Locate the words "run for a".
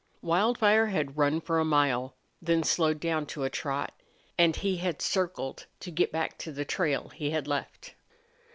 1.19-1.63